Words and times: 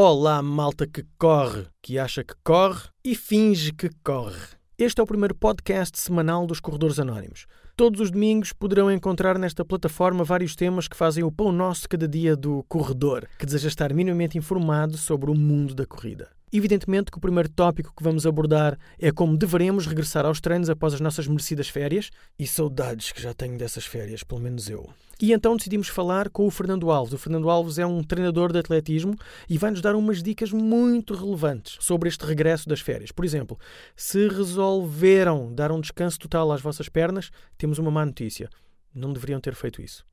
Olá, 0.00 0.40
malta 0.40 0.86
que 0.86 1.04
corre, 1.18 1.66
que 1.82 1.98
acha 1.98 2.22
que 2.22 2.32
corre 2.44 2.88
e 3.02 3.16
finge 3.16 3.72
que 3.72 3.90
corre. 4.04 4.38
Este 4.78 5.00
é 5.00 5.02
o 5.02 5.06
primeiro 5.08 5.34
podcast 5.34 5.98
semanal 5.98 6.46
dos 6.46 6.60
Corredores 6.60 7.00
Anónimos. 7.00 7.46
Todos 7.78 8.00
os 8.00 8.10
domingos 8.10 8.52
poderão 8.52 8.90
encontrar 8.90 9.38
nesta 9.38 9.64
plataforma 9.64 10.24
vários 10.24 10.56
temas 10.56 10.88
que 10.88 10.96
fazem 10.96 11.22
o 11.22 11.30
pão 11.30 11.52
nosso 11.52 11.88
cada 11.88 12.08
dia 12.08 12.34
do 12.34 12.64
corredor, 12.68 13.28
que 13.38 13.46
deseja 13.46 13.68
estar 13.68 13.94
minimamente 13.94 14.36
informado 14.36 14.98
sobre 14.98 15.30
o 15.30 15.34
mundo 15.36 15.76
da 15.76 15.86
corrida. 15.86 16.28
Evidentemente 16.52 17.08
que 17.08 17.18
o 17.18 17.20
primeiro 17.20 17.48
tópico 17.48 17.94
que 17.96 18.02
vamos 18.02 18.26
abordar 18.26 18.76
é 18.98 19.12
como 19.12 19.36
deveremos 19.36 19.86
regressar 19.86 20.26
aos 20.26 20.40
treinos 20.40 20.68
após 20.68 20.92
as 20.92 21.00
nossas 21.00 21.28
merecidas 21.28 21.68
férias, 21.68 22.10
e 22.36 22.48
saudades 22.48 23.12
que 23.12 23.22
já 23.22 23.32
tenho 23.32 23.56
dessas 23.56 23.86
férias, 23.86 24.24
pelo 24.24 24.40
menos 24.40 24.68
eu. 24.68 24.90
E 25.20 25.32
então 25.32 25.56
decidimos 25.56 25.88
falar 25.88 26.30
com 26.30 26.46
o 26.46 26.50
Fernando 26.50 26.92
Alves. 26.92 27.12
O 27.12 27.18
Fernando 27.18 27.50
Alves 27.50 27.76
é 27.76 27.84
um 27.84 28.04
treinador 28.04 28.52
de 28.52 28.60
atletismo 28.60 29.16
e 29.48 29.58
vai-nos 29.58 29.80
dar 29.80 29.96
umas 29.96 30.22
dicas 30.22 30.52
muito 30.52 31.12
relevantes 31.12 31.76
sobre 31.80 32.08
este 32.08 32.24
regresso 32.24 32.68
das 32.68 32.80
férias. 32.80 33.10
Por 33.10 33.24
exemplo, 33.24 33.58
se 33.96 34.28
resolveram 34.28 35.52
dar 35.52 35.72
um 35.72 35.80
descanso 35.80 36.20
total 36.20 36.52
às 36.52 36.60
vossas 36.60 36.88
pernas, 36.88 37.32
temos 37.58 37.67
uma 37.76 37.90
má 37.90 38.06
notícia. 38.06 38.48
Não 38.94 39.12
deveriam 39.12 39.40
ter 39.40 39.54
feito 39.54 39.82
isso. 39.82 40.06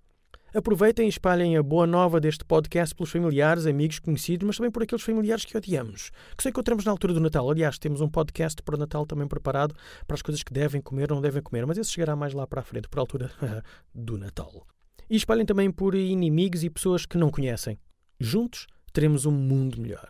Aproveitem 0.54 1.06
e 1.06 1.10
espalhem 1.10 1.58
a 1.58 1.62
boa 1.62 1.86
nova 1.86 2.18
deste 2.18 2.46
podcast 2.46 2.96
pelos 2.96 3.12
familiares, 3.12 3.66
amigos, 3.66 4.00
conhecidos, 4.00 4.48
mas 4.48 4.56
também 4.56 4.72
por 4.72 4.84
aqueles 4.84 5.04
familiares 5.04 5.44
que 5.44 5.58
odiamos, 5.58 6.12
que 6.36 6.44
só 6.44 6.48
encontramos 6.48 6.86
na 6.86 6.92
altura 6.92 7.14
do 7.14 7.20
Natal. 7.20 7.52
Aliás, 7.52 7.78
temos 7.78 8.00
um 8.00 8.08
podcast 8.08 8.64
para 8.64 8.76
o 8.76 8.80
Natal 8.80 9.06
também 9.06 9.28
preparado 9.28 9.76
para 10.08 10.16
as 10.16 10.22
coisas 10.22 10.44
que 10.44 10.54
devem 10.54 10.80
comer 10.80 11.12
ou 11.12 11.16
não 11.16 11.22
devem 11.22 11.42
comer, 11.42 11.66
mas 11.66 11.78
esse 11.78 11.92
chegará 11.92 12.16
mais 12.16 12.34
lá 12.34 12.48
para 12.48 12.62
a 12.62 12.64
frente, 12.64 12.88
por 12.88 13.00
altura 13.00 13.30
do 13.94 14.18
Natal. 14.18 14.66
E 15.10 15.18
espalhem 15.18 15.46
também 15.46 15.70
por 15.70 15.94
inimigos 15.94 16.64
e 16.64 16.70
pessoas 16.70 17.06
que 17.06 17.18
não 17.18 17.30
conhecem. 17.30 17.78
Juntos 18.18 18.66
teremos 18.94 19.26
um 19.26 19.32
mundo 19.32 19.82
melhor. 19.82 20.08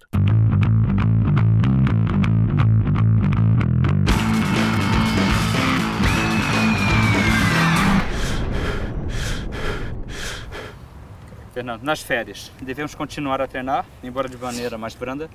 Fernando, 11.55 11.83
nas 11.83 12.01
férias, 12.01 12.51
devemos 12.61 12.93
continuar 12.95 13.39
a 13.39 13.47
treinar, 13.47 13.85
embora 14.03 14.27
de 14.27 14.35
maneira 14.35 14.77
mais 14.77 14.93
branda? 14.93 15.29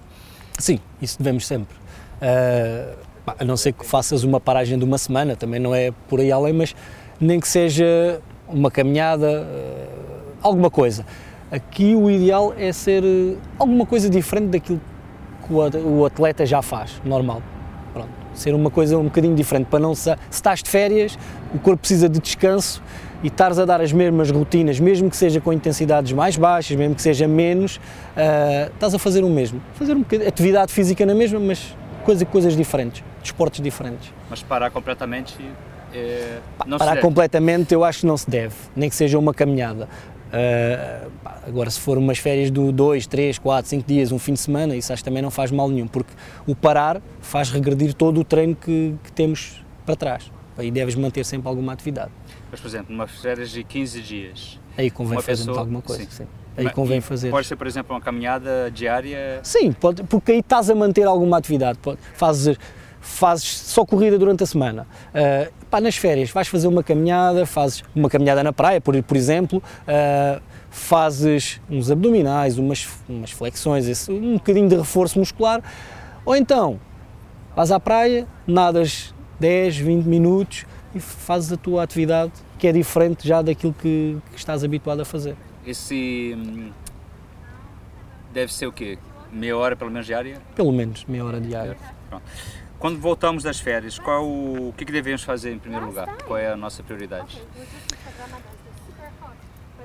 Sim, 0.59 0.79
isso 1.01 1.17
devemos 1.17 1.47
sempre. 1.47 1.75
Uh, 2.21 2.95
a 3.27 3.43
não 3.43 3.57
ser 3.57 3.73
que 3.73 3.87
faças 3.87 4.23
uma 4.23 4.39
paragem 4.39 4.79
de 4.79 4.85
uma 4.85 4.99
semana, 4.99 5.35
também 5.35 5.59
não 5.59 5.75
é 5.75 5.91
por 6.11 6.21
aí 6.21 6.31
além, 6.31 6.53
mas 6.53 6.77
nem 7.19 7.41
que 7.41 7.49
seja 7.49 8.21
uma 8.47 8.71
caminhada, 8.71 9.41
uh, 9.45 10.37
alguma 10.43 10.71
coisa. 10.71 11.07
Aqui 11.51 11.97
o 11.97 12.11
ideal 12.11 12.53
é 12.59 12.71
ser 12.71 13.03
uh, 13.03 13.39
alguma 13.59 13.87
coisa 13.87 14.11
diferente 14.11 14.49
daquilo 14.49 14.79
que 15.47 15.55
o 15.55 16.05
atleta 16.05 16.45
já 16.45 16.61
faz, 16.61 17.01
normal. 17.03 17.43
Ser 18.35 18.55
uma 18.55 18.71
coisa 18.71 18.99
um 18.99 19.05
bocadinho 19.05 19.35
diferente, 19.35 19.67
para 19.67 19.79
não 19.79 19.95
se, 19.95 20.11
se 20.11 20.17
estás 20.31 20.63
de 20.63 20.71
férias, 20.71 21.19
o 21.55 21.59
corpo 21.59 21.79
precisa 21.81 22.09
de 22.09 22.19
descanso 22.21 22.83
e 23.23 23.27
estares 23.27 23.59
a 23.59 23.65
dar 23.65 23.81
as 23.81 23.93
mesmas 23.93 24.31
rotinas, 24.31 24.81
mesmo 24.81 25.11
que 25.11 25.17
seja 25.17 25.41
com 25.41 25.53
intensidades 25.53 26.13
mais 26.13 26.37
baixas, 26.37 26.77
mesmo 26.77 26.95
que 26.95 27.03
seja 27.03 27.29
menos, 27.29 27.77
uh, 27.77 28.73
estás 28.73 28.95
a 28.95 28.99
fazer 28.99 29.25
o 29.25 29.29
mesmo. 29.29 29.61
Fazer 29.75 29.95
um 29.95 30.05
atividade 30.27 30.73
física 30.73 31.05
na 31.05 31.15
mesma, 31.15 31.39
mas 31.39 31.77
coisa, 32.05 32.25
coisas 32.25 32.57
diferentes, 32.57 33.03
desportos 33.23 33.61
diferentes. 33.61 34.13
Mas 34.31 34.43
parar 34.43 34.71
completamente 34.71 35.37
é, 35.93 36.39
Parar 36.79 37.01
completamente 37.01 37.75
eu 37.75 37.85
acho 37.85 38.01
que 38.01 38.07
não 38.07 38.17
se 38.17 38.29
deve, 38.29 38.55
nem 38.77 38.89
que 38.89 38.95
seja 38.95 39.19
uma 39.19 39.35
caminhada. 39.35 39.89
Uh, 40.31 41.11
agora, 41.47 41.69
se 41.71 41.81
for 41.81 41.99
umas 41.99 42.19
férias 42.19 42.51
de 42.51 42.73
2, 42.73 43.07
3, 43.07 43.39
4, 43.39 43.69
5 43.69 43.87
dias, 43.87 44.13
um 44.13 44.19
fim 44.19 44.35
de 44.35 44.41
semana, 44.41 44.77
isso 44.77 44.93
acho 44.93 45.03
que 45.03 45.09
também 45.09 45.23
não 45.23 45.31
faz 45.31 45.51
mal 45.51 45.69
nenhum, 45.69 45.89
porque 45.89 46.13
o 46.47 46.55
parar 46.55 47.03
faz 47.21 47.51
regredir 47.51 47.95
todo 47.95 48.21
o 48.21 48.25
treino 48.25 48.55
que, 48.55 48.95
que 49.03 49.13
temos 49.13 49.65
para 49.85 49.97
trás. 49.97 50.31
Aí 50.57 50.71
deves 50.71 50.95
manter 50.95 51.25
sempre 51.25 51.49
alguma 51.49 51.73
atividade. 51.73 52.11
Mas, 52.51 52.61
por 52.61 52.69
exemplo, 52.69 52.93
numa 52.93 53.07
férias 53.07 53.51
de 53.51 53.65
15 53.65 54.01
dias. 54.03 54.61
Aí 54.77 54.91
convém 54.91 55.21
fazer 55.21 55.45
pessoa... 55.45 55.59
alguma 55.59 55.83
coisa. 55.83 56.03
Sim. 56.03 56.11
sim. 56.11 56.27
Aí 56.57 56.65
Mas, 56.65 56.75
convém 56.75 57.01
fazer. 57.01 57.31
Pode 57.31 57.47
ser, 57.47 57.57
por 57.57 57.67
exemplo, 57.67 57.95
uma 57.95 58.01
caminhada 58.01 58.71
diária? 58.71 59.41
Sim, 59.43 59.73
pode, 59.73 60.03
porque 60.05 60.33
aí 60.33 60.39
estás 60.41 60.69
a 60.69 60.75
manter 60.75 61.05
alguma 61.05 61.39
atividade. 61.39 61.79
Pode, 61.79 61.99
fazes, 62.15 62.59
fazes 63.01 63.59
só 63.59 63.85
corrida 63.85 64.19
durante 64.19 64.43
a 64.43 64.47
semana. 64.47 64.87
Uh, 65.09 65.53
pá, 65.71 65.81
nas 65.81 65.97
férias 65.97 66.31
vais 66.31 66.49
fazer 66.49 66.69
uma 66.69 66.83
caminhada, 66.83 67.47
fazes 67.47 67.83
uma 67.95 68.09
caminhada 68.09 68.43
na 68.43 68.53
praia, 68.53 68.81
por, 68.81 69.01
por 69.03 69.17
exemplo, 69.17 69.63
uh, 69.83 70.41
fazes 70.71 71.61
uns 71.69 71.91
abdominais, 71.91 72.59
umas, 72.59 72.89
umas 73.09 73.31
flexões, 73.31 73.87
esse, 73.89 74.13
um 74.13 74.35
bocadinho 74.35 74.69
de 74.69 74.77
reforço 74.77 75.19
muscular. 75.19 75.63
Ou 76.25 76.37
então 76.37 76.79
vais 77.57 77.73
à 77.73 77.81
praia, 77.81 78.27
nadas 78.47 79.15
10, 79.41 79.79
20 79.79 80.05
minutos, 80.05 80.67
e 80.95 81.01
fazes 81.01 81.53
a 81.53 81.57
tua 81.57 81.83
atividade 81.83 82.33
que 82.59 82.67
é 82.67 82.73
diferente 82.73 83.27
já 83.27 83.41
daquilo 83.41 83.73
que, 83.73 84.19
que 84.31 84.37
estás 84.37 84.63
habituado 84.63 85.01
a 85.01 85.05
fazer. 85.05 85.35
Esse 85.67 86.35
hum, 86.37 86.71
deve 88.33 88.53
ser 88.53 88.67
o 88.67 88.73
quê? 88.73 88.99
Meia 89.33 89.57
hora 89.57 89.77
pelo 89.77 89.91
menos 89.91 90.07
diária? 90.07 90.41
Pelo 90.55 90.73
menos 90.73 91.05
meia 91.07 91.25
hora 91.25 91.41
diária. 91.41 91.77
Pronto. 92.09 92.25
Quando 92.81 92.99
voltamos 92.99 93.43
das 93.43 93.61
férias, 93.61 93.99
qual 93.99 94.25
o, 94.25 94.71
o 94.71 94.75
que, 94.75 94.87
que 94.87 94.93
devemos 94.93 95.23
fazer 95.23 95.53
em 95.53 95.59
primeiro 95.59 95.85
lugar? 95.85 96.17
Qual 96.27 96.39
é 96.39 96.51
a 96.51 96.57
nossa 96.57 96.83
prioridade? 96.83 97.39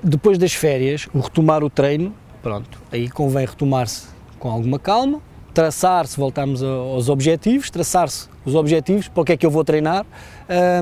Depois 0.02 0.38
das 0.38 0.54
férias, 0.54 1.06
o 1.12 1.20
retomar 1.20 1.62
o 1.62 1.68
treino, 1.68 2.14
pronto, 2.42 2.80
aí 2.90 3.10
convém 3.10 3.44
retomar-se 3.44 4.08
com 4.38 4.50
alguma 4.50 4.78
calma, 4.78 5.20
traçar-se, 5.52 6.16
voltarmos 6.16 6.62
aos 6.62 7.10
objetivos, 7.10 7.68
traçar-se 7.68 8.30
os 8.46 8.54
objetivos, 8.54 9.08
para 9.08 9.20
o 9.20 9.24
que 9.26 9.32
é 9.32 9.36
que 9.36 9.44
eu 9.44 9.50
vou 9.50 9.62
treinar 9.62 10.06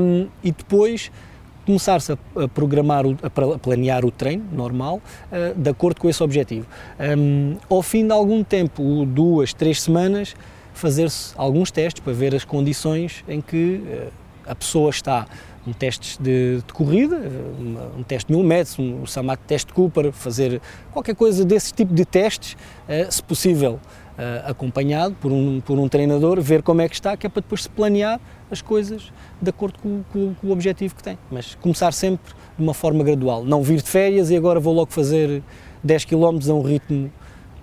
um, 0.00 0.28
e 0.42 0.52
depois 0.52 1.10
começar-se 1.66 2.12
a, 2.12 2.18
a, 2.44 2.46
programar, 2.46 3.06
o, 3.06 3.16
a 3.22 3.58
planear 3.58 4.04
o 4.04 4.12
treino 4.12 4.44
normal 4.52 5.00
uh, 5.32 5.60
de 5.60 5.68
acordo 5.68 6.00
com 6.00 6.08
esse 6.08 6.22
objetivo. 6.22 6.66
Um, 7.18 7.56
ao 7.68 7.82
fim 7.82 8.06
de 8.06 8.12
algum 8.12 8.44
tempo, 8.44 9.04
duas, 9.04 9.52
três 9.52 9.82
semanas, 9.82 10.36
fazer-se 10.74 11.32
alguns 11.36 11.70
testes 11.70 12.02
para 12.02 12.12
ver 12.12 12.34
as 12.34 12.44
condições 12.44 13.24
em 13.26 13.40
que 13.40 13.82
uh, 13.86 14.12
a 14.46 14.54
pessoa 14.54 14.90
está. 14.90 15.26
Um 15.66 15.72
teste 15.72 16.22
de, 16.22 16.58
de 16.58 16.72
corrida, 16.74 17.16
um, 17.16 18.00
um 18.00 18.02
teste 18.02 18.26
de 18.26 18.36
mil 18.36 18.46
metros, 18.46 18.78
um, 18.78 19.06
chamado 19.06 19.38
teste 19.46 19.72
Cooper, 19.72 20.12
fazer 20.12 20.60
qualquer 20.92 21.14
coisa 21.14 21.42
desse 21.42 21.72
tipo 21.72 21.94
de 21.94 22.04
testes, 22.04 22.52
uh, 22.86 23.10
se 23.10 23.22
possível 23.22 23.80
uh, 24.18 24.50
acompanhado 24.50 25.14
por 25.20 25.32
um, 25.32 25.62
por 25.62 25.78
um 25.78 25.88
treinador, 25.88 26.40
ver 26.42 26.62
como 26.62 26.82
é 26.82 26.88
que 26.88 26.94
está, 26.94 27.16
que 27.16 27.26
é 27.26 27.30
para 27.30 27.40
depois 27.40 27.62
se 27.62 27.70
planear 27.70 28.20
as 28.50 28.60
coisas 28.60 29.10
de 29.40 29.48
acordo 29.48 29.78
com, 29.78 30.02
com, 30.12 30.34
com, 30.34 30.48
o 30.48 30.50
objetivo 30.50 30.94
que 30.94 31.02
tem. 31.02 31.18
Mas 31.30 31.54
começar 31.54 31.92
sempre 31.92 32.34
de 32.56 32.62
uma 32.62 32.74
forma 32.74 33.02
gradual, 33.02 33.42
não 33.42 33.62
vir 33.62 33.80
de 33.80 33.88
férias 33.88 34.30
e 34.30 34.36
agora 34.36 34.60
vou 34.60 34.74
logo 34.74 34.92
fazer 34.92 35.42
10 35.82 36.04
km 36.04 36.38
a 36.48 36.52
um 36.52 36.62
ritmo 36.62 37.10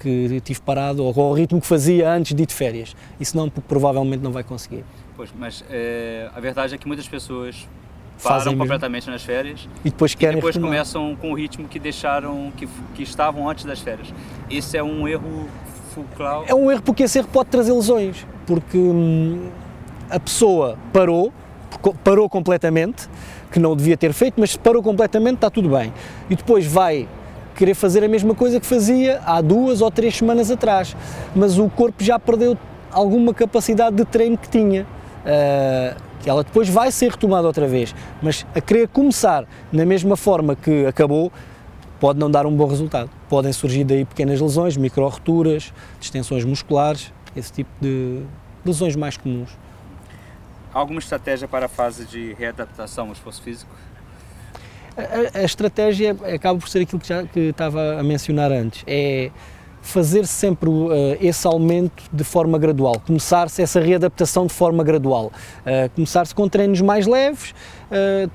que 0.01 0.41
tive 0.41 0.59
parado 0.62 1.03
ou 1.03 1.22
ao 1.22 1.34
ritmo 1.34 1.62
que 1.62 1.67
fazia 1.67 2.09
antes 2.12 2.34
de 2.34 2.44
ir 2.44 2.45
de 2.45 2.53
férias. 2.53 2.95
Isso 3.19 3.38
não, 3.38 3.50
provavelmente 3.50 4.22
não 4.22 4.31
vai 4.31 4.44
conseguir. 4.44 4.84
Pois, 5.16 5.29
mas 5.38 5.63
é, 5.69 6.29
a 6.35 6.39
verdade 6.39 6.73
é 6.73 6.78
que 6.78 6.88
muitas 6.88 7.07
pessoas 7.07 7.67
param 8.23 8.39
Fazem 8.39 8.57
completamente 8.57 9.03
mesmo. 9.03 9.13
nas 9.13 9.23
férias 9.23 9.67
e 9.84 9.89
depois, 9.89 10.16
querem 10.16 10.34
e 10.34 10.35
depois 10.38 10.57
começam 10.57 11.16
com 11.16 11.31
o 11.31 11.35
ritmo 11.35 11.67
que 11.67 11.79
deixaram, 11.79 12.51
que, 12.57 12.67
que 12.95 13.03
estavam 13.03 13.47
antes 13.50 13.66
das 13.66 13.79
férias. 13.79 14.13
Esse 14.50 14.78
é 14.78 14.84
um 14.84 15.07
erro 15.07 15.47
fulcral? 15.94 16.45
É 16.47 16.56
um 16.56 16.72
erro 16.72 16.81
porque 16.81 17.03
esse 17.03 17.19
erro 17.19 17.28
pode 17.31 17.50
trazer 17.50 17.72
lesões, 17.72 18.25
porque 18.45 18.78
hum, 18.78 19.50
a 20.09 20.19
pessoa 20.19 20.78
parou, 20.91 21.31
parou 22.03 22.29
completamente, 22.29 23.09
que 23.51 23.59
não 23.59 23.75
devia 23.75 23.97
ter 23.97 24.13
feito, 24.13 24.39
mas 24.39 24.56
parou 24.56 24.81
completamente, 24.81 25.35
está 25.35 25.50
tudo 25.50 25.69
bem. 25.69 25.94
E 26.29 26.35
depois 26.35 26.66
vai 26.66 27.07
querer 27.61 27.75
fazer 27.75 28.03
a 28.03 28.07
mesma 28.07 28.33
coisa 28.33 28.59
que 28.59 28.66
fazia 28.66 29.22
há 29.23 29.39
duas 29.39 29.81
ou 29.81 29.91
três 29.91 30.17
semanas 30.17 30.49
atrás, 30.49 30.97
mas 31.35 31.59
o 31.59 31.69
corpo 31.69 32.03
já 32.03 32.18
perdeu 32.18 32.57
alguma 32.91 33.36
capacidade 33.36 33.95
de 33.95 34.03
treino 34.03 34.36
que 34.36 34.50
tinha. 34.50 34.81
Uh, 35.21 36.12
que 36.19 36.30
ela 36.30 36.44
depois 36.44 36.68
vai 36.69 36.91
ser 36.91 37.12
retomada 37.12 37.47
outra 37.47 37.68
vez, 37.68 37.95
mas 38.21 38.45
a 38.56 38.62
querer 38.62 38.88
começar 38.88 39.45
na 39.71 39.86
mesma 39.86 40.15
forma 40.15 40.56
que 40.56 40.86
acabou, 40.88 41.31
pode 42.00 42.19
não 42.19 42.31
dar 42.31 42.47
um 42.47 42.56
bom 42.56 42.65
resultado. 42.65 43.09
Podem 43.30 43.53
surgir 43.53 43.83
daí 43.83 44.06
pequenas 44.06 44.41
lesões, 44.41 44.75
micro-roturas, 44.75 45.71
distensões 46.00 46.44
musculares, 46.44 47.13
esse 47.36 47.53
tipo 47.53 47.69
de 47.80 48.24
lesões 48.65 48.95
mais 48.95 49.18
comuns. 49.18 49.50
Alguma 50.74 51.00
estratégia 51.00 51.47
para 51.47 51.65
a 51.65 51.69
fase 51.69 52.06
de 52.06 52.33
readaptação 52.33 53.07
ao 53.07 53.13
esforço 53.13 53.41
físico? 53.41 53.71
A, 54.97 55.39
a, 55.39 55.43
estratégia 55.43 56.15
acaba 56.33 56.59
por 56.59 56.67
ser 56.67 56.81
aquilo 56.81 56.99
que 56.99 57.07
já 57.07 57.23
que 57.23 57.39
estava 57.39 57.99
a 57.99 58.03
mencionar 58.03 58.51
antes, 58.51 58.83
é 58.85 59.31
fazer 59.81 60.27
sempre 60.27 60.69
uh, 60.69 60.91
esse 61.19 61.47
aumento 61.47 62.03
de 62.11 62.23
forma 62.23 62.57
gradual, 62.59 62.99
começar-se 62.99 63.61
essa 63.61 63.79
readaptação 63.79 64.45
de 64.45 64.53
forma 64.53 64.83
gradual, 64.83 65.27
uh, 65.27 65.89
começar-se 65.95 66.35
com 66.35 66.47
treinos 66.47 66.81
mais 66.81 67.07
leves 67.07 67.51
uh, 67.89 68.29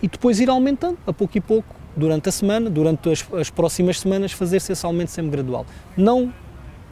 e 0.00 0.08
depois 0.08 0.38
ir 0.40 0.48
aumentando 0.48 0.98
a 1.06 1.12
pouco 1.12 1.36
e 1.36 1.40
pouco 1.40 1.74
durante 1.96 2.28
a 2.28 2.32
semana, 2.32 2.70
durante 2.70 3.10
as, 3.10 3.26
as 3.34 3.50
próximas 3.50 4.00
semanas, 4.00 4.32
fazer-se 4.32 4.72
esse 4.72 4.86
aumento 4.86 5.10
sempre 5.10 5.32
gradual. 5.32 5.66
Não 5.96 6.32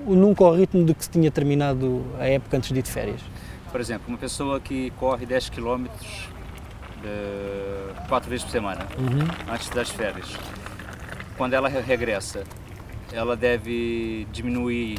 nunca 0.06 0.44
ao 0.44 0.54
ritmo 0.54 0.84
de 0.84 0.94
que 0.94 1.04
se 1.04 1.10
tinha 1.10 1.30
terminado 1.30 2.04
a 2.18 2.26
época 2.26 2.56
antes 2.56 2.72
de 2.72 2.78
ir 2.78 2.82
de 2.82 2.90
férias. 2.90 3.20
Por 3.70 3.80
exemplo, 3.80 4.04
uma 4.08 4.18
pessoa 4.18 4.58
que 4.58 4.90
corre 4.98 5.26
10 5.26 5.50
km 5.50 5.86
quatro 8.08 8.28
vezes 8.30 8.44
por 8.44 8.50
semana, 8.50 8.86
Uhum. 8.98 9.52
antes 9.52 9.68
das 9.70 9.90
férias, 9.90 10.26
quando 11.36 11.54
ela 11.54 11.68
re- 11.68 11.80
regressa, 11.80 12.42
ela 13.12 13.36
deve 13.36 14.26
diminuir 14.32 14.98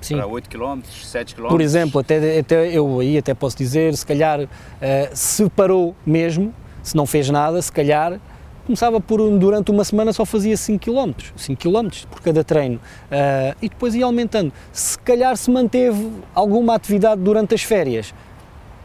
Sim. 0.00 0.16
para 0.16 0.26
8 0.26 0.48
km, 0.48 0.80
7 0.84 1.34
km? 1.34 1.48
Por 1.48 1.60
exemplo, 1.60 2.00
até, 2.00 2.38
até 2.38 2.68
eu 2.70 3.00
aí 3.00 3.18
até 3.18 3.34
posso 3.34 3.56
dizer, 3.56 3.94
se 3.96 4.06
calhar 4.06 4.48
eh, 4.80 5.10
se 5.12 5.48
parou 5.50 5.94
mesmo, 6.06 6.54
se 6.82 6.96
não 6.96 7.04
fez 7.06 7.28
nada, 7.30 7.60
se 7.60 7.70
calhar 7.72 8.18
começava 8.64 9.00
por 9.00 9.18
durante 9.38 9.72
uma 9.72 9.82
semana 9.84 10.12
só 10.12 10.24
fazia 10.24 10.56
5 10.56 10.78
km, 10.84 11.12
5 11.34 11.60
km 11.60 11.88
por 12.08 12.20
cada 12.20 12.44
treino 12.44 12.80
eh, 13.10 13.54
e 13.60 13.68
depois 13.68 13.92
ia 13.94 14.04
aumentando. 14.04 14.52
Se 14.72 14.96
calhar 15.00 15.36
se 15.36 15.50
manteve 15.50 16.10
alguma 16.34 16.74
atividade 16.76 17.20
durante 17.20 17.54
as 17.54 17.62
férias, 17.64 18.14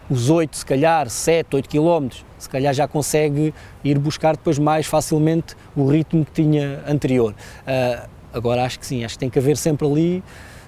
os 0.09 0.30
8, 0.30 0.57
se 0.57 0.65
calhar 0.65 1.09
7, 1.09 1.56
8 1.56 1.69
km, 1.69 2.09
se 2.38 2.50
calhar 2.50 2.74
já 2.74 2.88
consegue 2.88 3.54
ir 3.83 4.00
buscar 4.00 4.36
depois 4.36 4.57
mais 4.57 4.86
facilmente 4.86 5.56
o 5.75 5.86
ritmo 5.88 6.24
que 6.25 6.31
tinha 6.31 6.83
anterior. 6.88 7.36
Eh, 7.65 8.07
agora 8.33 8.63
acho 8.63 8.80
que 8.80 8.86
sim, 8.86 9.04
acho 9.04 9.15
que 9.15 9.19
tem 9.19 9.30
que 9.30 9.39
haver 9.39 9.57
sempre 9.57 9.88
ali 9.88 10.24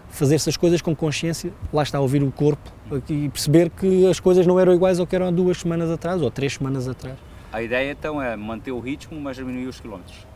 fazer 0.10 0.36
essas 0.36 0.58
coisas 0.58 0.82
com 0.82 0.96
consciência, 0.96 1.52
lá 1.72 1.84
está 1.84 1.98
a 1.98 2.02
ouvir 2.02 2.24
o 2.24 2.32
corpo 2.32 2.72
e 3.10 3.30
perceber 3.30 3.70
que 3.70 4.08
as 4.08 4.20
coisas 4.20 4.46
não 4.46 4.60
eram 4.60 4.74
iguais 4.74 5.00
ao 5.00 5.06
que 5.06 5.16
eram 5.16 5.28
há 5.28 5.32
duas 5.32 5.60
semanas 5.60 5.90
atrás 5.90 6.22
ou 6.22 6.32
três 6.32 6.54
semanas 6.54 6.88
atrás. 6.88 7.16
A 7.52 7.62
ideia 7.62 7.92
então 7.92 8.22
é 8.22 8.36
manter 8.36 8.72
o 8.72 8.80
ritmo, 8.80 9.20
mas 9.20 9.38
diminuir 9.38 9.68
os 9.68 9.80
quilómetros. 9.80 10.28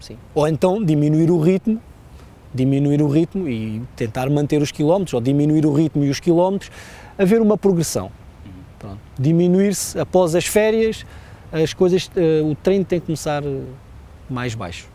Sim. 0.00 0.16
Ou 0.34 0.48
então 0.48 0.82
diminuir 0.82 1.30
o 1.30 1.40
ritmo, 1.40 1.80
diminuir 2.54 3.02
o 3.02 3.08
ritmo 3.08 3.48
e 3.48 3.82
tentar 3.96 4.28
manter 4.30 4.60
os 4.60 4.72
quilómetros, 4.72 5.14
ou 5.14 5.20
diminuir 5.20 5.64
o 5.66 5.72
ritmo 5.72 6.04
e 6.04 6.10
os 6.10 6.18
quilómetros, 6.18 6.70
haver 7.18 7.40
uma 7.40 7.56
progressão. 7.56 8.10
Diminuir-se 9.18 9.98
após 9.98 10.34
as 10.34 10.46
férias, 10.46 11.04
as 11.52 11.72
coisas, 11.74 12.10
eh, 12.16 12.40
o 12.42 12.54
treino 12.54 12.84
tem 12.84 12.98
que 13.00 13.06
começar 13.06 13.42
eh, 13.44 13.60
mais 14.28 14.54
baixo. 14.54 14.86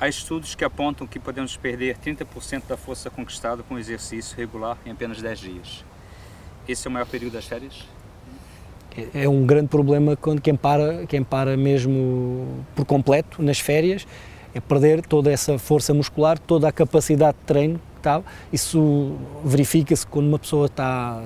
Há 0.00 0.08
estudos 0.08 0.54
que 0.54 0.64
apontam 0.64 1.06
que 1.06 1.18
podemos 1.18 1.56
perder 1.56 1.96
30% 1.98 2.62
da 2.68 2.76
força 2.76 3.10
conquistada 3.10 3.62
com 3.62 3.76
exercício 3.78 4.36
regular 4.36 4.76
em 4.86 4.90
apenas 4.92 5.20
10 5.20 5.38
dias. 5.40 5.84
Esse 6.68 6.86
é 6.86 6.88
o 6.88 6.92
maior 6.92 7.06
período 7.06 7.32
das 7.32 7.46
férias? 7.46 7.84
É- 8.96 9.22
É 9.24 9.28
um 9.28 9.44
grande 9.44 9.68
problema 9.68 10.16
quando 10.16 10.40
quem 10.40 10.54
para, 10.54 11.06
quem 11.06 11.22
para 11.24 11.56
mesmo 11.56 12.64
por 12.76 12.84
completo 12.84 13.42
nas 13.42 13.58
férias 13.58 14.06
é 14.54 14.60
perder 14.60 15.02
toda 15.04 15.30
essa 15.30 15.58
força 15.58 15.92
muscular, 15.92 16.38
toda 16.38 16.68
a 16.68 16.72
capacidade 16.72 17.36
de 17.38 17.44
treino 17.44 17.78
que 17.78 17.98
estava. 17.98 18.24
Isso 18.52 19.16
verifica-se 19.44 20.06
quando 20.06 20.26
uma 20.28 20.38
pessoa 20.38 20.66
está 20.66 21.22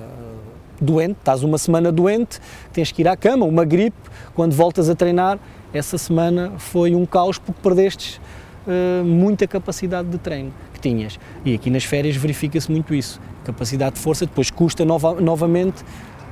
doente, 0.83 1.17
estás 1.19 1.43
uma 1.43 1.57
semana 1.57 1.91
doente, 1.91 2.39
tens 2.71 2.91
que 2.91 3.01
ir 3.01 3.07
à 3.07 3.15
cama, 3.15 3.45
uma 3.45 3.65
gripe, 3.65 3.97
quando 4.35 4.53
voltas 4.53 4.89
a 4.89 4.95
treinar, 4.95 5.39
essa 5.73 5.97
semana 5.97 6.53
foi 6.57 6.93
um 6.93 7.05
caos 7.05 7.37
porque 7.39 7.59
perdestes 7.61 8.21
eh, 8.67 9.01
muita 9.03 9.47
capacidade 9.47 10.07
de 10.09 10.17
treino 10.17 10.53
que 10.73 10.79
tinhas. 10.79 11.19
E 11.43 11.55
aqui 11.55 11.69
nas 11.69 11.83
férias 11.83 12.15
verifica-se 12.15 12.71
muito 12.71 12.93
isso. 12.93 13.19
Capacidade 13.43 13.95
de 13.95 14.01
força, 14.01 14.25
depois 14.25 14.51
custa 14.51 14.85
nova- 14.85 15.19
novamente 15.19 15.83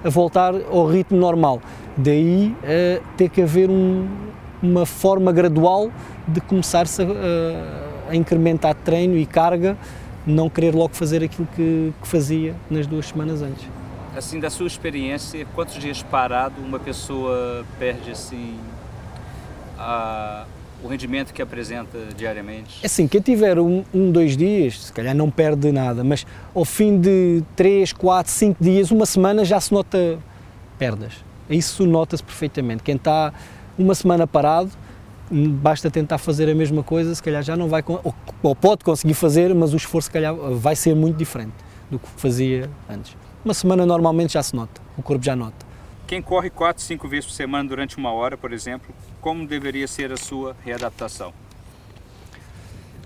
a 0.03 0.09
voltar 0.09 0.53
ao 0.71 0.85
ritmo 0.87 1.17
normal. 1.17 1.59
Daí 1.97 2.55
eh, 2.63 3.01
ter 3.17 3.29
que 3.29 3.41
haver 3.41 3.69
um- 3.69 4.07
uma 4.61 4.85
forma 4.85 5.31
gradual 5.31 5.89
de 6.27 6.39
começar-se 6.41 7.01
a, 7.01 7.05
a- 7.05 8.11
a 8.11 8.15
incrementar 8.15 8.75
treino 8.75 9.17
e 9.17 9.25
carga, 9.25 9.75
não 10.25 10.49
querer 10.49 10.75
logo 10.75 10.93
fazer 10.95 11.23
aquilo 11.23 11.47
que, 11.55 11.91
que 11.99 12.07
fazia 12.07 12.53
nas 12.69 12.85
duas 12.85 13.07
semanas 13.07 13.41
antes. 13.41 13.65
Assim, 14.15 14.39
da 14.39 14.49
sua 14.49 14.67
experiência, 14.67 15.45
quantos 15.55 15.75
dias 15.79 16.03
parado 16.03 16.55
uma 16.61 16.77
pessoa 16.79 17.65
perde 17.79 18.11
assim 18.11 18.57
a- 19.79 20.45
o 20.83 20.87
rendimento 20.87 21.33
que 21.33 21.41
apresenta 21.41 21.97
diariamente? 22.17 22.79
É 22.83 22.87
assim, 22.87 23.07
quem 23.07 23.21
tiver 23.21 23.57
um, 23.59 23.83
um, 23.93 24.11
dois 24.11 24.35
dias, 24.35 24.85
se 24.85 24.93
calhar 24.93 25.15
não 25.15 25.29
perde 25.29 25.71
nada, 25.71 26.03
mas 26.03 26.25
ao 26.53 26.65
fim 26.65 26.99
de 26.99 27.41
três, 27.55 27.93
quatro, 27.93 28.31
cinco 28.33 28.61
dias, 28.61 28.91
uma 28.91 29.05
semana 29.05 29.45
já 29.45 29.59
se 29.61 29.71
nota 29.73 30.19
perdas. 30.77 31.13
Isso 31.49 31.85
nota-se 31.85 32.23
perfeitamente. 32.23 32.83
Quem 32.83 32.95
está 32.95 33.31
uma 33.77 33.95
semana 33.95 34.25
parado, 34.27 34.71
hum, 35.31 35.51
basta 35.51 35.89
tentar 35.89 36.17
fazer 36.17 36.49
a 36.49 36.55
mesma 36.55 36.83
coisa, 36.83 37.13
se 37.15 37.23
calhar 37.23 37.43
já 37.43 37.55
não 37.55 37.69
vai, 37.69 37.81
ou, 37.87 38.13
ou 38.43 38.55
pode 38.55 38.83
conseguir 38.83 39.13
fazer, 39.13 39.53
mas 39.55 39.73
o 39.73 39.77
esforço 39.77 40.07
se 40.07 40.11
calhar 40.11 40.33
vai 40.35 40.75
ser 40.75 40.95
muito 40.95 41.15
diferente 41.15 41.53
do 41.89 41.97
que 41.99 42.07
fazia 42.17 42.69
antes. 42.89 43.15
Uma 43.43 43.53
semana 43.55 43.85
normalmente 43.85 44.33
já 44.33 44.43
se 44.43 44.55
nota, 44.55 44.79
o 44.97 45.01
corpo 45.01 45.23
já 45.25 45.35
nota. 45.35 45.65
Quem 46.05 46.21
corre 46.21 46.49
4, 46.49 46.83
5 46.83 47.07
vezes 47.07 47.25
por 47.25 47.31
semana 47.33 47.67
durante 47.67 47.97
uma 47.97 48.11
hora, 48.11 48.37
por 48.37 48.53
exemplo, 48.53 48.93
como 49.19 49.47
deveria 49.47 49.87
ser 49.87 50.11
a 50.11 50.17
sua 50.17 50.55
readaptação? 50.63 51.33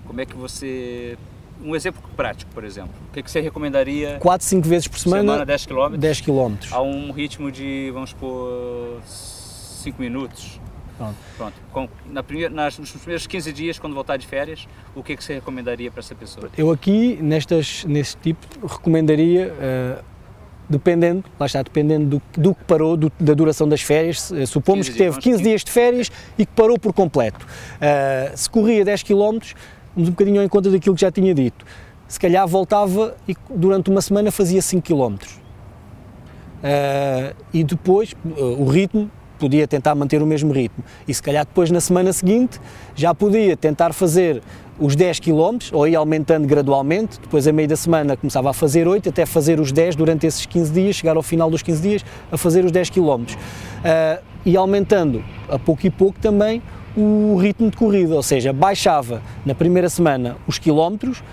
Como 0.06 0.20
é 0.20 0.26
que 0.26 0.36
você... 0.36 1.18
Um 1.64 1.74
exemplo 1.74 2.02
prático, 2.18 2.52
por 2.54 2.66
exemplo. 2.66 2.92
O 3.10 3.14
que, 3.14 3.24
que 3.24 3.32
você 3.32 3.40
recomendaria 3.40 4.18
Quatro, 4.20 4.46
cinco 4.46 4.68
vezes 4.68 4.90
por 4.90 5.00
semana, 5.00 5.22
semana 5.22 5.46
10 5.46 5.66
km 5.68 5.96
10 5.98 6.22
km. 6.22 6.56
a 6.72 6.82
um 6.82 7.12
ritmo 7.12 7.50
de, 7.50 7.92
vamos 7.94 8.10
supor, 8.10 9.00
5 9.06 10.02
minutos? 10.02 10.60
Pronto. 10.98 11.16
Pronto. 11.38 11.54
Com, 11.72 11.90
na 12.12 12.24
primeira, 12.24 12.54
nas, 12.54 12.78
nos 12.78 12.92
primeiros 12.92 13.26
15 13.26 13.54
dias, 13.54 13.80
quando 13.80 13.94
voltar 13.94 14.18
de 14.18 14.28
férias, 14.28 14.68
o 14.94 15.02
que, 15.02 15.16
que 15.16 15.24
você 15.24 15.36
recomendaria 15.36 15.90
para 15.90 16.02
essa 16.02 16.16
pessoa? 16.16 16.50
Eu 16.58 16.72
aqui, 16.72 17.18
nestas, 17.22 17.86
neste 17.86 18.18
tipo, 18.18 18.68
recomendaria, 18.68 19.54
eh, 19.60 20.04
dependendo, 20.70 21.24
lá 21.40 21.46
está, 21.46 21.62
dependendo 21.62 22.06
do, 22.36 22.42
do 22.42 22.56
que 22.56 22.64
parou, 22.66 22.98
do- 22.98 23.12
da 23.20 23.34
duração 23.34 23.68
das 23.70 23.82
férias, 23.82 24.22
se- 24.22 24.46
supomos 24.48 24.88
15 24.88 24.92
que 24.92 24.98
teve 24.98 25.12
dias, 25.12 25.24
15 25.24 25.38
15. 25.38 25.44
dias 25.50 25.64
de 25.64 25.72
férias 25.72 26.12
e 26.38 26.46
que 26.46 26.52
parou 26.54 26.80
por 26.80 26.92
completo. 26.94 27.46
Eh, 27.80 28.32
se 28.36 28.50
corria 28.50 28.84
10 28.84 29.04
km, 29.04 29.14
vamos 29.16 29.54
um 29.96 30.04
bocadinho 30.12 30.42
em 30.42 30.48
conta 30.48 30.70
daquilo 30.72 30.96
que 30.96 31.02
já 31.02 31.12
tinha 31.12 31.34
dito. 31.34 31.66
Se 32.08 32.20
calhar 32.20 32.48
voltava 32.48 33.16
e 33.28 33.36
durante 33.50 33.90
uma 33.90 34.02
semana 34.02 34.32
fazia 34.32 34.62
5 34.62 34.82
km. 34.88 35.16
Eh, 36.64 37.34
e 37.54 37.64
depois 37.64 38.14
eh, 38.26 38.42
o 38.42 38.66
ritmo 38.66 39.10
podia 39.36 39.68
tentar 39.68 39.96
manter 39.96 40.22
o 40.22 40.26
mesmo 40.26 40.52
ritmo. 40.52 40.84
E 41.08 41.14
se 41.14 41.22
calhar 41.22 41.46
depois 41.46 41.70
na 41.72 41.80
semana 41.80 42.12
seguinte 42.14 42.60
já 42.96 43.14
podia 43.14 43.56
tentar 43.56 43.94
fazer 43.94 44.42
os 44.80 44.96
10 44.96 45.20
km 45.20 45.58
ou 45.72 45.88
ir 45.88 45.96
aumentando 45.96 46.48
gradualmente, 46.48 47.20
depois 47.22 47.48
a 47.48 47.52
meio 47.52 47.68
da 47.68 47.78
semana 47.78 48.18
começava 48.18 48.50
a 48.50 48.54
fazer 48.54 48.88
8 48.88 49.10
até 49.10 49.26
fazer 49.26 49.60
os 49.60 49.72
10 49.72 49.96
durante 49.96 50.28
esses 50.28 50.46
15 50.46 50.72
dias, 50.72 50.96
chegar 50.96 51.16
ao 51.16 51.24
final 51.24 51.50
dos 51.50 51.62
15 51.62 51.82
dias 51.82 52.06
a 52.32 52.38
fazer 52.38 52.66
os 52.66 52.72
10 52.72 52.90
km 52.90 53.24
Ah, 53.84 54.20
e 54.46 54.56
aumentando 54.56 55.24
a 55.50 55.58
pouco 55.58 55.86
e 55.88 55.90
pouco 55.90 56.20
também 56.20 56.62
o 56.96 57.36
ritmo 57.38 57.70
de 57.70 57.78
corrida, 57.78 58.16
ou 58.16 58.24
seja, 58.24 58.54
baixava 58.54 59.22
na 59.46 59.56
primeira 59.56 59.90
semana 59.90 60.38
os 60.48 60.58
quilómetros 60.58 61.24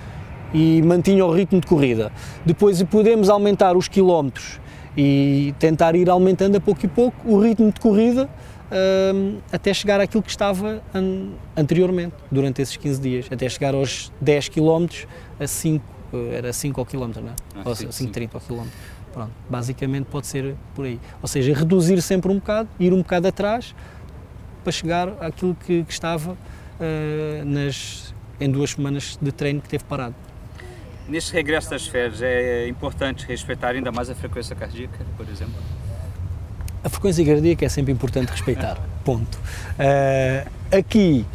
e 0.53 0.83
mantinha 0.83 1.25
o 1.25 1.33
ritmo 1.33 1.61
de 1.61 1.67
corrida. 1.67 2.11
Depois 2.45 2.83
podemos 2.85 3.29
aumentar 3.29 3.77
os 3.77 3.89
quilómetros 3.89 4.61
e 4.97 5.55
tentar 5.59 5.95
ir 5.95 6.09
aumentando 6.11 6.57
a 6.57 6.61
pouco 6.61 6.85
e 6.85 6.89
pouco 6.89 7.17
o 7.31 7.41
ritmo 7.41 7.71
de 7.73 7.81
corrida 7.81 8.29
hum, 9.15 9.39
até 9.51 9.73
chegar 9.73 10.01
àquilo 10.01 10.23
que 10.23 10.31
estava 10.31 10.83
an- 10.95 11.31
anteriormente, 11.57 12.15
durante 12.31 12.61
esses 12.63 12.77
15 12.77 13.01
dias, 13.01 13.27
até 13.31 13.49
chegar 13.49 13.75
aos 13.75 14.13
10 14.21 14.49
quilómetros 14.49 15.07
a 15.41 15.47
5, 15.47 15.85
eh, 16.13 16.35
era 16.37 16.53
5 16.53 16.81
ao 16.81 16.87
quilómetro, 16.87 17.23
não 17.23 17.31
é? 17.31 17.35
Ah, 17.57 17.63
Ou 17.65 17.75
sim, 17.75 17.87
5,30 17.89 18.31
ao 18.35 18.41
quilómetro. 18.41 18.79
Pronto, 19.13 19.33
basicamente 19.49 20.07
pode 20.07 20.27
ser 20.27 20.55
por 20.75 20.85
aí. 20.87 20.99
Ou 21.21 21.29
seja, 21.29 21.53
reduzir 21.55 22.01
sempre 22.01 22.31
um 22.33 22.37
bocado, 22.37 22.69
ir 22.81 22.93
um 22.95 22.99
bocado 22.99 23.29
atrás 23.29 23.75
para 24.65 24.73
chegar 24.73 25.09
àquilo 25.21 25.55
que, 25.55 25.85
que 25.85 25.93
estava 25.93 26.37
eh, 26.81 27.43
nas, 27.45 28.15
em 28.41 28.51
duas 28.51 28.71
semanas 28.71 29.19
de 29.21 29.31
treino 29.33 29.61
que 29.61 29.69
teve 29.69 29.85
parado. 29.85 30.15
Neste 31.13 31.35
regresso 31.35 31.69
das 31.69 31.87
férias, 31.87 32.23
é 32.23 32.67
importante 32.69 33.27
respeitar 33.27 33.69
ainda 33.69 33.93
mais 33.93 34.09
a 34.09 34.15
frequência 34.15 34.57
cardíaca, 34.57 35.05
por 35.15 35.29
exemplo? 35.29 35.53
A 36.83 36.89
frequência 36.89 37.23
cardíaca 37.23 37.67
é 37.67 37.69
sempre 37.69 37.93
importante 37.93 38.31
respeitar, 38.31 38.81
ponto. 39.05 39.39
Eh, 39.79 40.47
aqui, 40.75 41.27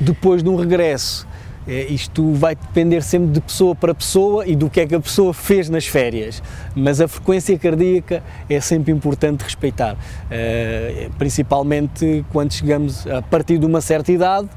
depois 0.00 0.42
de 0.42 0.48
um 0.48 0.56
regresso, 0.56 1.28
eh, 1.68 1.84
isto 1.90 2.32
vai 2.32 2.54
depender 2.54 3.02
sempre 3.02 3.30
de 3.30 3.42
pessoa 3.42 3.74
para 3.74 3.94
pessoa 3.94 4.46
e 4.46 4.56
do 4.56 4.70
que 4.70 4.80
é 4.80 4.86
que 4.86 4.94
a 4.94 5.00
pessoa 5.00 5.34
fez 5.34 5.68
nas 5.68 5.86
férias, 5.86 6.42
mas 6.74 6.98
a 6.98 7.06
frequência 7.06 7.58
cardíaca 7.58 8.22
é 8.48 8.58
sempre 8.58 8.90
importante 8.90 9.42
respeitar, 9.42 9.98
Eh, 10.30 11.10
principalmente 11.18 12.24
quando 12.32 12.54
chegamos 12.54 13.06
a 13.06 13.20
partir 13.20 13.58
de 13.58 13.66
uma 13.66 13.82
certa 13.82 14.10
idade, 14.10 14.48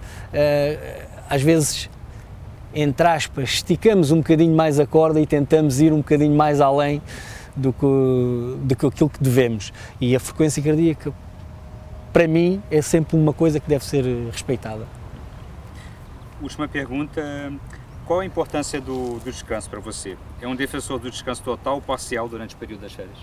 às 1.29 1.41
vezes 1.41 1.89
entre 2.73 3.07
aspas, 3.07 3.49
esticamos 3.49 4.11
um 4.11 4.17
bocadinho 4.17 4.55
mais 4.55 4.79
a 4.79 4.85
corda 4.85 5.19
e 5.19 5.25
tentamos 5.25 5.79
ir 5.81 5.91
um 5.91 5.97
bocadinho 5.97 6.35
mais 6.35 6.61
além 6.61 7.01
do 7.55 7.73
que, 7.73 8.65
do 8.65 8.75
que 8.75 8.85
aquilo 8.85 9.09
que 9.09 9.21
devemos. 9.21 9.73
E 9.99 10.15
a 10.15 10.19
frequência 10.19 10.61
cardíaca, 10.63 11.13
para 12.13 12.27
mim, 12.27 12.61
é 12.69 12.81
sempre 12.81 13.17
uma 13.17 13.33
coisa 13.33 13.59
que 13.59 13.67
deve 13.67 13.85
ser 13.85 14.05
respeitada. 14.31 14.85
Última 16.41 16.67
pergunta. 16.67 17.21
qual 18.05 18.21
a 18.21 18.25
importância 18.25 18.81
do, 18.81 19.19
do 19.19 19.31
descanso 19.31 19.69
para 19.69 19.79
você? 19.79 20.17
É 20.41 20.47
um 20.47 20.55
defensor 20.55 20.99
do 20.99 21.09
descanso 21.11 21.43
total 21.43 21.75
ou 21.75 21.81
parcial 21.81 22.27
durante 22.27 22.55
o 22.55 22.57
período 22.57 22.81
das 22.81 22.93
férias? 22.93 23.17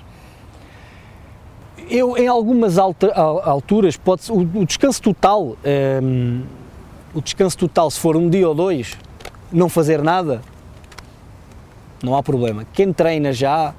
Eu, 1.89 2.17
em 2.17 2.27
algumas 2.27 2.77
alturas, 2.77 3.97
pode 3.97 4.31
o, 4.31 4.41
o 4.41 4.67
descanso 4.67 5.01
total, 5.01 5.57
ehm, 5.65 6.43
o 7.15 7.23
descanso 7.23 7.57
total, 7.57 7.91
se 7.91 8.01
for 8.01 8.17
um 8.17 8.29
dia 8.29 8.49
ou 8.49 8.55
dois, 8.55 8.97
não 9.53 9.69
fazer 9.69 10.03
nada, 10.03 10.41
não 12.03 12.17
há 12.17 12.23
problema. 12.23 12.65
Quem 12.73 12.93
treina 12.93 13.33
já, 13.33 13.75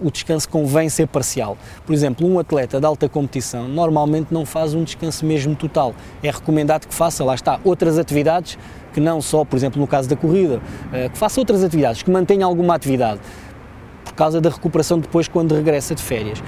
o 0.00 0.10
descanso 0.10 0.48
convém 0.48 0.88
ser 0.88 1.06
parcial. 1.06 1.58
Por 1.84 1.92
exemplo, 1.92 2.26
um 2.26 2.38
atleta 2.38 2.80
de 2.80 2.86
alta 2.86 3.08
competição 3.08 3.68
normalmente 3.68 4.32
não 4.32 4.46
faz 4.46 4.74
um 4.74 4.82
descanso 4.82 5.26
mesmo 5.26 5.54
total. 5.54 5.94
É 6.22 6.30
recomendado 6.30 6.86
que 6.86 6.94
faça, 6.94 7.24
lá 7.24 7.34
está, 7.34 7.60
outras 7.64 7.98
atividades 7.98 8.58
que 8.92 9.00
não 9.00 9.20
só, 9.20 9.44
por 9.44 9.56
exemplo, 9.56 9.80
no 9.80 9.86
caso 9.86 10.08
da 10.08 10.16
corrida, 10.16 10.60
eh, 10.92 11.08
que 11.08 11.18
faça 11.18 11.40
outras 11.40 11.62
atividades, 11.62 12.02
que 12.02 12.10
mantenha 12.10 12.44
alguma 12.44 12.74
atividade, 12.74 13.20
por 14.04 14.14
causa 14.14 14.40
da 14.40 14.50
recuperação 14.50 14.98
depois 14.98 15.28
quando 15.28 15.54
regressa 15.54 15.94
de 15.94 16.02
férias. 16.02 16.42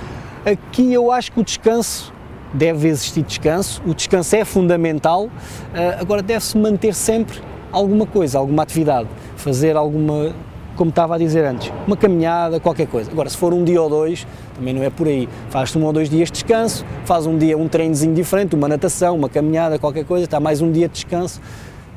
Aqui 0.45 0.93
eu 0.93 1.13
acho 1.13 1.31
que 1.31 1.41
o 1.41 1.45
descanso 1.45 2.13
deve 2.53 2.89
existir 2.89 3.23
descanso, 3.23 3.81
o 3.87 3.95
descanso 3.95 4.35
é 4.35 4.45
fundamental, 4.45 5.31
eh, 5.73 5.99
agora 6.01 6.21
deve-se 6.21 6.59
manter 6.59 6.95
sempre 6.95 7.41
alguma 7.73 8.07
coisa, 8.07 8.39
alguma 8.39 8.63
atividade, 8.63 9.09
fazer 9.37 9.77
alguma, 9.77 10.35
como 10.77 10.91
estava 10.91 11.15
a 11.15 11.19
dizer 11.19 11.45
antes, 11.45 11.73
uma 11.87 11.97
caminhada, 11.97 12.61
qualquer 12.61 12.87
coisa. 12.87 13.11
Agora, 13.11 13.29
se 13.29 13.37
for 13.37 13.53
um 13.53 13.65
dia 13.65 13.81
ou 13.81 13.89
dois, 13.89 14.27
também 14.55 14.75
não 14.75 14.83
é 14.83 14.91
por 14.91 15.09
aí. 15.09 15.29
Faz-te 15.51 15.79
um 15.79 15.85
ou 15.85 15.93
dois 15.93 16.09
dias 16.09 16.29
de 16.29 16.35
descanso, 16.35 16.85
faz 17.05 17.27
um 17.27 17.37
dia 17.37 17.57
um 17.57 17.69
treinozinho 17.69 18.15
diferente, 18.15 18.55
uma 18.55 18.69
natação, 18.69 19.17
uma 19.17 19.29
caminhada, 19.29 19.79
qualquer 19.79 20.05
coisa, 20.05 20.25
está 20.27 20.39
mais 20.39 20.61
um 20.61 20.71
dia 20.71 20.89
de 20.89 20.95
descanso, 20.95 21.41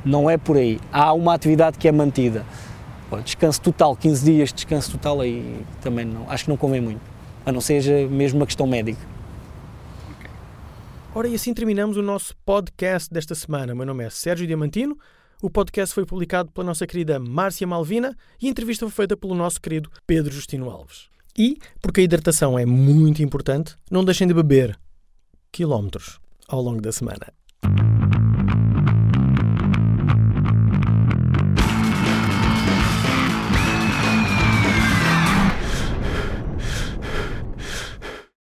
não 0.03 0.29
é 0.29 0.37
por 0.37 0.57
aí. 0.57 0.79
Há 0.91 1.13
uma 1.13 1.33
atividade 1.33 1.77
que 1.77 1.87
é 1.87 1.91
mantida. 1.91 2.45
Descanso 3.23 3.61
total, 3.61 3.95
15 3.95 4.25
dias 4.25 4.49
de 4.49 4.55
descanso 4.55 4.91
total, 4.91 5.21
aí 5.21 5.63
também 5.81 6.03
não, 6.05 6.25
acho 6.27 6.45
que 6.45 6.49
não 6.49 6.57
convém 6.57 6.81
muito 6.81 7.15
a 7.45 7.51
não 7.51 7.61
seja 7.61 8.07
mesmo 8.07 8.39
uma 8.39 8.45
questão 8.45 8.65
médica. 8.65 8.99
Ora, 11.13 11.27
e 11.27 11.35
assim 11.35 11.53
terminamos 11.53 11.95
o 11.95 12.01
nosso 12.01 12.35
podcast 12.43 13.13
desta 13.13 13.35
semana. 13.35 13.73
O 13.73 13.75
meu 13.75 13.85
nome 13.85 14.03
é 14.03 14.09
Sérgio 14.09 14.47
Diamantino. 14.47 14.97
O 15.41 15.49
podcast 15.49 15.93
foi 15.93 16.05
publicado 16.05 16.51
pela 16.51 16.65
nossa 16.65 16.87
querida 16.87 17.19
Márcia 17.19 17.67
Malvina 17.67 18.15
e 18.41 18.47
a 18.47 18.49
entrevista 18.49 18.85
foi 18.85 18.95
feita 18.95 19.17
pelo 19.17 19.35
nosso 19.35 19.59
querido 19.61 19.89
Pedro 20.07 20.33
Justino 20.33 20.69
Alves. 20.69 21.09
E, 21.37 21.57
porque 21.81 22.01
a 22.01 22.03
hidratação 22.03 22.57
é 22.57 22.65
muito 22.65 23.21
importante, 23.21 23.75
não 23.91 24.05
deixem 24.05 24.27
de 24.27 24.33
beber 24.33 24.79
quilómetros 25.51 26.19
ao 26.47 26.61
longo 26.61 26.81
da 26.81 26.91
semana. 26.91 27.27